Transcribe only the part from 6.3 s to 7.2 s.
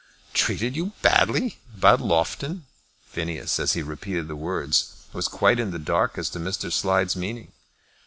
to Mr. Slide's